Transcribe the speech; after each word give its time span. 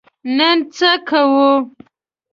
نن 0.37 0.57
څه 0.75 0.91
کوو؟ 1.07 1.49